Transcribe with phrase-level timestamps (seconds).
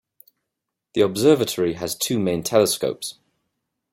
[0.95, 3.19] The observatory has two main telescopes.